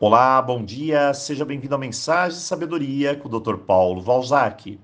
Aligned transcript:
Olá, 0.00 0.40
bom 0.40 0.64
dia, 0.64 1.12
seja 1.12 1.44
bem-vindo 1.44 1.74
à 1.74 1.78
Mensagem 1.78 2.38
de 2.38 2.44
Sabedoria 2.44 3.16
com 3.16 3.28
o 3.28 3.40
Dr. 3.40 3.56
Paulo 3.56 4.00
Valzac. 4.00 4.78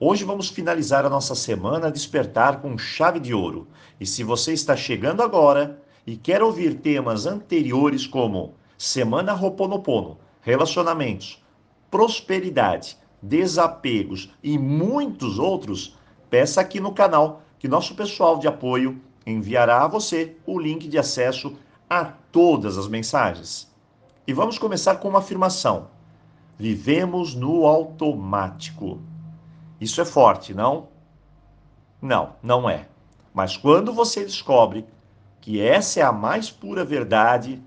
Hoje 0.00 0.24
vamos 0.24 0.48
finalizar 0.48 1.04
a 1.04 1.10
nossa 1.10 1.34
semana 1.34 1.92
Despertar 1.92 2.62
com 2.62 2.78
chave 2.78 3.20
de 3.20 3.34
ouro. 3.34 3.68
E 4.00 4.06
se 4.06 4.24
você 4.24 4.54
está 4.54 4.74
chegando 4.74 5.22
agora 5.22 5.78
e 6.06 6.16
quer 6.16 6.42
ouvir 6.42 6.76
temas 6.76 7.26
anteriores 7.26 8.06
como 8.06 8.54
Semana 8.78 9.34
Roponopono, 9.34 10.16
relacionamentos, 10.40 11.44
prosperidade, 11.90 12.96
desapegos 13.20 14.32
e 14.42 14.58
muitos 14.58 15.38
outros, 15.38 15.98
peça 16.30 16.62
aqui 16.62 16.80
no 16.80 16.94
canal 16.94 17.42
que 17.58 17.68
nosso 17.68 17.94
pessoal 17.94 18.38
de 18.38 18.48
apoio 18.48 18.98
enviará 19.26 19.84
a 19.84 19.88
você 19.88 20.38
o 20.46 20.58
link 20.58 20.88
de 20.88 20.98
acesso 20.98 21.54
a 21.86 22.06
todas 22.06 22.78
as 22.78 22.88
mensagens. 22.88 23.70
E 24.26 24.32
vamos 24.32 24.56
começar 24.56 24.96
com 24.96 25.08
uma 25.08 25.18
afirmação. 25.18 25.88
Vivemos 26.56 27.34
no 27.34 27.66
automático. 27.66 29.00
Isso 29.80 30.00
é 30.00 30.04
forte, 30.04 30.54
não? 30.54 30.88
Não, 32.00 32.36
não 32.42 32.70
é. 32.70 32.88
Mas 33.34 33.56
quando 33.56 33.92
você 33.92 34.24
descobre 34.24 34.86
que 35.40 35.60
essa 35.60 35.98
é 35.98 36.02
a 36.04 36.12
mais 36.12 36.50
pura 36.50 36.84
verdade, 36.84 37.60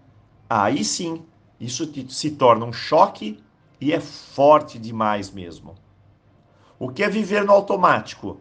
aí 0.50 0.84
sim 0.86 1.26
isso 1.60 1.92
se 2.10 2.32
torna 2.32 2.66
um 2.66 2.72
choque 2.72 3.44
e 3.82 3.92
é 3.92 4.00
forte 4.00 4.80
demais 4.80 5.30
mesmo. 5.30 5.76
O 6.80 6.90
que 6.90 7.04
é 7.04 7.10
viver 7.10 7.44
no 7.44 7.52
automático? 7.52 8.40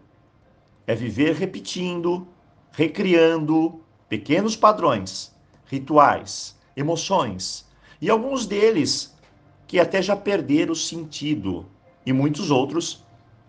É 0.87 0.95
viver 0.95 1.35
repetindo, 1.35 2.29
recriando 2.71 3.80
pequenos 4.09 4.55
padrões, 4.55 5.35
rituais, 5.66 6.57
emoções, 6.77 7.66
e 8.05 8.11
alguns 8.11 8.45
deles 8.45 9.17
que 9.67 9.81
até 9.81 10.03
já 10.03 10.15
perderam 10.15 10.75
o 10.75 10.77
sentido, 10.77 11.65
e 12.05 12.13
muitos 12.13 12.51
outros 12.51 13.02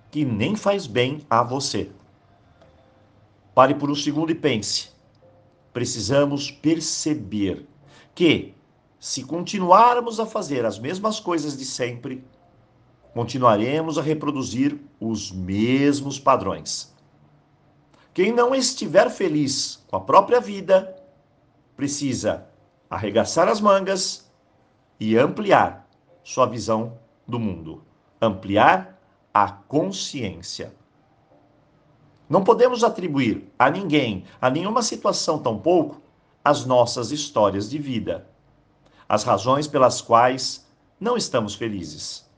que 0.10 0.24
nem 0.24 0.56
faz 0.56 0.88
bem 0.88 1.26
a 1.30 1.44
você. 1.44 1.92
Pare 3.54 3.76
por 3.76 3.92
um 3.92 3.96
segundo 3.96 4.32
e 4.32 4.36
pense. 4.36 4.92
Precisamos 5.74 6.52
perceber 6.52 7.68
que, 8.16 8.54
se 8.98 9.26
continuarmos 9.26 10.22
a 10.22 10.26
fazer 10.26 10.64
as 10.64 10.80
mesmas 10.80 11.20
coisas 11.20 11.58
de 11.58 11.66
sempre, 11.66 12.24
continuaremos 13.14 13.98
a 13.98 14.02
reproduzir 14.02 14.80
os 15.02 15.34
mesmos 15.34 16.18
padrões. 16.18 16.96
Quem 18.14 18.32
não 18.32 18.56
estiver 18.56 19.10
feliz 19.10 19.84
com 19.88 19.98
a 19.98 20.00
própria 20.00 20.40
vida, 20.40 20.96
precisa 21.76 22.48
arregaçar 22.90 23.50
as 23.50 23.60
mangas 23.60 24.24
e 25.00 25.18
ampliar 25.18 25.88
sua 26.24 26.46
visão 26.46 26.98
do 27.28 27.40
mundo, 27.40 27.84
ampliar 28.22 29.00
a 29.34 29.52
consciência. 29.52 30.74
Não 32.30 32.44
podemos 32.44 32.84
atribuir 32.84 33.52
a 33.60 33.70
ninguém, 33.70 34.24
a 34.42 34.50
nenhuma 34.50 34.82
situação 34.82 35.38
tampouco, 35.38 36.02
as 36.44 36.66
nossas 36.66 37.12
histórias 37.12 37.70
de 37.70 37.78
vida, 37.78 38.28
as 39.08 39.24
razões 39.24 39.68
pelas 39.68 40.02
quais 40.02 40.66
não 41.00 41.18
estamos 41.18 41.56
felizes. 41.56 42.30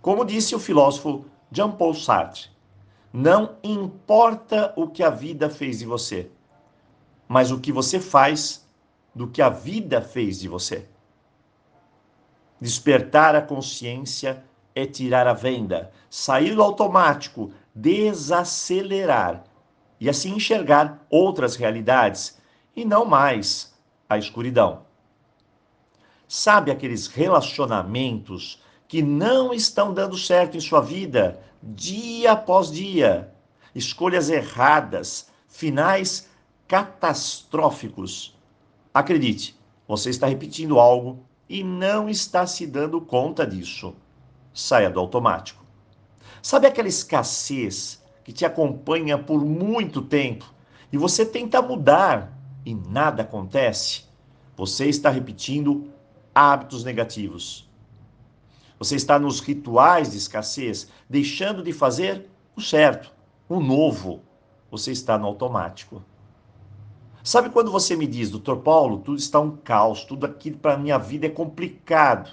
Como 0.00 0.24
disse 0.24 0.54
o 0.54 0.58
filósofo 0.58 1.26
Jean-Paul 1.50 1.94
Sartre, 1.94 2.48
não 3.12 3.56
importa 3.62 4.72
o 4.76 4.88
que 4.88 5.02
a 5.02 5.10
vida 5.10 5.50
fez 5.50 5.80
de 5.80 5.86
você, 5.86 6.30
mas 7.28 7.50
o 7.50 7.60
que 7.60 7.72
você 7.72 7.98
faz 8.00 8.66
do 9.14 9.26
que 9.26 9.42
a 9.42 9.48
vida 9.48 10.00
fez 10.00 10.38
de 10.38 10.48
você. 10.48 10.88
Despertar 12.60 13.34
a 13.34 13.40
consciência 13.40 14.44
é 14.74 14.84
tirar 14.84 15.26
a 15.26 15.32
venda, 15.32 15.90
sair 16.10 16.54
do 16.54 16.62
automático, 16.62 17.52
desacelerar 17.74 19.44
e 19.98 20.08
assim 20.08 20.34
enxergar 20.34 21.04
outras 21.08 21.56
realidades 21.56 22.38
e 22.76 22.84
não 22.84 23.04
mais 23.04 23.74
a 24.08 24.18
escuridão. 24.18 24.82
Sabe 26.28 26.70
aqueles 26.70 27.06
relacionamentos 27.06 28.62
que 28.86 29.02
não 29.02 29.52
estão 29.54 29.94
dando 29.94 30.16
certo 30.16 30.56
em 30.56 30.60
sua 30.60 30.80
vida, 30.80 31.40
dia 31.62 32.32
após 32.32 32.70
dia? 32.70 33.32
Escolhas 33.74 34.28
erradas, 34.28 35.30
finais 35.48 36.28
catastróficos. 36.68 38.36
Acredite, 38.92 39.58
você 39.86 40.10
está 40.10 40.26
repetindo 40.26 40.78
algo 40.78 41.24
e 41.50 41.64
não 41.64 42.08
está 42.08 42.46
se 42.46 42.64
dando 42.64 43.00
conta 43.00 43.44
disso. 43.44 43.92
Saia 44.54 44.88
do 44.88 45.00
automático. 45.00 45.64
Sabe 46.40 46.68
aquela 46.68 46.86
escassez 46.86 48.00
que 48.22 48.32
te 48.32 48.46
acompanha 48.46 49.18
por 49.18 49.44
muito 49.44 50.00
tempo 50.00 50.44
e 50.92 50.96
você 50.96 51.26
tenta 51.26 51.60
mudar 51.60 52.32
e 52.64 52.72
nada 52.72 53.22
acontece? 53.22 54.04
Você 54.56 54.86
está 54.86 55.10
repetindo 55.10 55.90
hábitos 56.32 56.84
negativos. 56.84 57.68
Você 58.78 58.94
está 58.94 59.18
nos 59.18 59.40
rituais 59.40 60.12
de 60.12 60.18
escassez, 60.18 60.88
deixando 61.08 61.64
de 61.64 61.72
fazer 61.72 62.30
o 62.54 62.60
certo, 62.60 63.12
o 63.48 63.58
novo. 63.58 64.22
Você 64.70 64.92
está 64.92 65.18
no 65.18 65.26
automático. 65.26 66.00
Sabe 67.22 67.50
quando 67.50 67.70
você 67.70 67.94
me 67.96 68.06
diz, 68.06 68.30
doutor 68.30 68.58
Paulo, 68.58 68.98
tudo 68.98 69.18
está 69.18 69.38
um 69.38 69.56
caos, 69.56 70.04
tudo 70.04 70.24
aqui 70.24 70.50
para 70.50 70.78
minha 70.78 70.98
vida 70.98 71.26
é 71.26 71.30
complicado. 71.30 72.30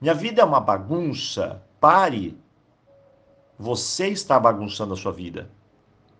Minha 0.00 0.14
vida 0.14 0.42
é 0.42 0.44
uma 0.44 0.60
bagunça. 0.60 1.62
Pare. 1.80 2.36
Você 3.58 4.08
está 4.08 4.38
bagunçando 4.38 4.94
a 4.94 4.96
sua 4.96 5.12
vida. 5.12 5.50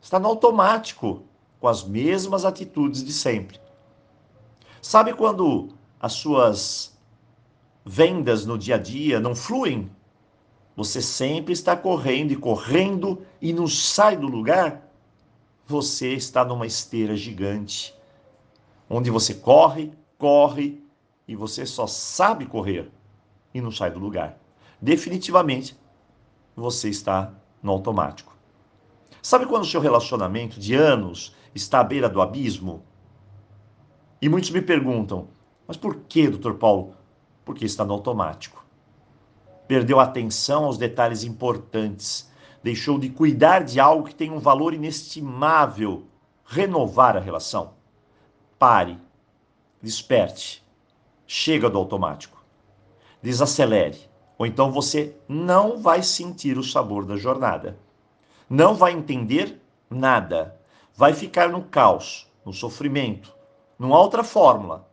Está 0.00 0.18
no 0.18 0.28
automático, 0.28 1.24
com 1.58 1.68
as 1.68 1.82
mesmas 1.82 2.44
atitudes 2.44 3.04
de 3.04 3.12
sempre. 3.12 3.60
Sabe 4.80 5.12
quando 5.12 5.68
as 6.00 6.12
suas 6.12 6.96
vendas 7.84 8.46
no 8.46 8.56
dia 8.56 8.76
a 8.76 8.78
dia 8.78 9.18
não 9.18 9.34
fluem? 9.34 9.90
Você 10.76 11.02
sempre 11.02 11.52
está 11.52 11.74
correndo 11.76 12.32
e 12.32 12.36
correndo 12.36 13.26
e 13.40 13.52
não 13.52 13.66
sai 13.66 14.16
do 14.16 14.26
lugar? 14.26 14.85
Você 15.66 16.12
está 16.12 16.44
numa 16.44 16.64
esteira 16.64 17.16
gigante 17.16 17.92
onde 18.88 19.10
você 19.10 19.34
corre, 19.34 19.92
corre 20.16 20.84
e 21.26 21.34
você 21.34 21.66
só 21.66 21.88
sabe 21.88 22.46
correr 22.46 22.88
e 23.52 23.60
não 23.60 23.72
sai 23.72 23.90
do 23.90 23.98
lugar. 23.98 24.38
Definitivamente, 24.80 25.76
você 26.54 26.88
está 26.88 27.34
no 27.60 27.72
automático. 27.72 28.36
Sabe 29.20 29.44
quando 29.44 29.64
o 29.64 29.66
seu 29.66 29.80
relacionamento 29.80 30.60
de 30.60 30.76
anos 30.76 31.34
está 31.52 31.80
à 31.80 31.84
beira 31.84 32.08
do 32.08 32.22
abismo? 32.22 32.84
E 34.22 34.28
muitos 34.28 34.50
me 34.50 34.62
perguntam, 34.62 35.28
mas 35.66 35.76
por 35.76 35.96
que, 35.96 36.28
doutor 36.28 36.54
Paulo? 36.54 36.94
Porque 37.44 37.64
está 37.64 37.84
no 37.84 37.92
automático. 37.92 38.64
Perdeu 39.66 39.98
atenção 39.98 40.64
aos 40.64 40.78
detalhes 40.78 41.24
importantes, 41.24 42.30
deixou 42.66 42.98
de 42.98 43.08
cuidar 43.08 43.62
de 43.62 43.78
algo 43.78 44.08
que 44.08 44.14
tem 44.16 44.32
um 44.32 44.40
valor 44.40 44.74
inestimável, 44.74 46.02
renovar 46.44 47.16
a 47.16 47.20
relação. 47.20 47.74
Pare, 48.58 48.98
desperte, 49.80 50.66
chega 51.28 51.70
do 51.70 51.78
automático, 51.78 52.44
desacelere, 53.22 54.10
ou 54.36 54.44
então 54.44 54.72
você 54.72 55.16
não 55.28 55.80
vai 55.80 56.02
sentir 56.02 56.58
o 56.58 56.64
sabor 56.64 57.06
da 57.06 57.16
jornada, 57.16 57.78
não 58.50 58.74
vai 58.74 58.94
entender 58.94 59.62
nada, 59.88 60.60
vai 60.92 61.12
ficar 61.12 61.48
no 61.48 61.62
caos, 61.62 62.28
no 62.44 62.52
sofrimento, 62.52 63.32
numa 63.78 63.96
outra 63.96 64.24
fórmula. 64.24 64.90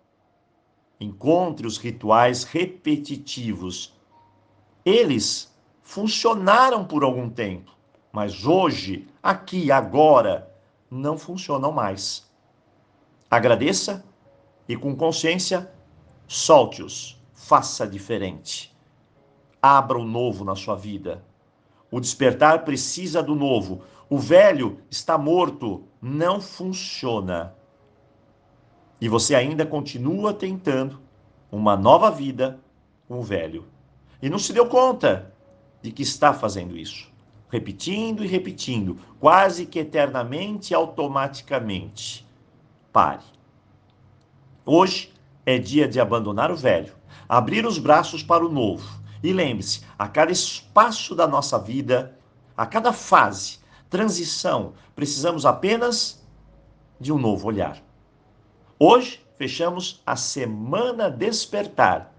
Encontre 0.99 1.65
os 1.65 1.79
rituais 1.79 2.43
repetitivos. 2.43 3.99
Eles 4.85 5.51
funcionaram 5.83 6.85
por 6.85 7.03
algum 7.03 7.29
tempo, 7.29 7.75
mas 8.11 8.45
hoje, 8.45 9.07
aqui, 9.21 9.71
agora, 9.71 10.49
não 10.89 11.17
funcionam 11.17 11.71
mais. 11.71 12.31
Agradeça 13.29 14.03
e, 14.67 14.75
com 14.77 14.95
consciência, 14.95 15.69
solte-os, 16.27 17.21
faça 17.33 17.85
diferente. 17.85 18.75
Abra 19.61 19.97
o 19.97 20.05
novo 20.05 20.45
na 20.45 20.55
sua 20.55 20.75
vida. 20.75 21.23
O 21.91 21.99
despertar 21.99 22.63
precisa 22.63 23.21
do 23.21 23.35
novo. 23.35 23.81
O 24.09 24.17
velho 24.17 24.79
está 24.89 25.17
morto, 25.17 25.83
não 26.01 26.39
funciona. 26.39 27.55
E 28.99 29.09
você 29.09 29.35
ainda 29.35 29.65
continua 29.65 30.33
tentando 30.33 30.99
uma 31.51 31.75
nova 31.75 32.09
vida 32.09 32.59
com 33.07 33.19
o 33.19 33.23
velho. 33.23 33.65
E 34.21 34.29
não 34.29 34.39
se 34.39 34.53
deu 34.53 34.67
conta 34.67 35.33
de 35.83 35.91
que 35.91 36.01
está 36.01 36.33
fazendo 36.33 36.77
isso. 36.77 37.11
Repetindo 37.51 38.23
e 38.23 38.27
repetindo, 38.27 38.97
quase 39.19 39.65
que 39.65 39.77
eternamente 39.77 40.73
automaticamente 40.73 42.25
pare. 42.91 43.23
Hoje 44.65 45.13
é 45.45 45.59
dia 45.59 45.87
de 45.87 45.99
abandonar 45.99 46.49
o 46.49 46.55
velho, 46.55 46.95
abrir 47.27 47.65
os 47.65 47.77
braços 47.77 48.23
para 48.23 48.45
o 48.45 48.51
novo. 48.51 49.03
E 49.21 49.33
lembre-se, 49.33 49.81
a 49.99 50.07
cada 50.07 50.31
espaço 50.31 51.13
da 51.13 51.27
nossa 51.27 51.59
vida, 51.59 52.17
a 52.55 52.65
cada 52.65 52.93
fase, 52.93 53.59
transição, 53.89 54.73
precisamos 54.95 55.45
apenas 55.45 56.25
de 56.99 57.11
um 57.11 57.17
novo 57.17 57.47
olhar. 57.47 57.77
Hoje 58.79 59.21
fechamos 59.37 60.01
a 60.05 60.15
semana 60.15 61.09
despertar. 61.11 62.13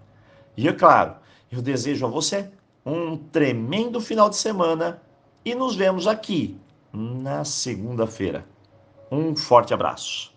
E 0.55 0.67
é 0.67 0.73
claro, 0.73 1.15
eu 1.51 1.61
desejo 1.61 2.05
a 2.05 2.09
você 2.09 2.51
um 2.85 3.17
tremendo 3.17 3.99
final 3.99 4.29
de 4.29 4.35
semana 4.35 5.01
e 5.43 5.55
nos 5.55 5.75
vemos 5.75 6.05
aqui 6.05 6.57
na 6.93 7.43
segunda-feira. 7.43 8.45
Um 9.11 9.35
forte 9.35 9.73
abraço. 9.73 10.34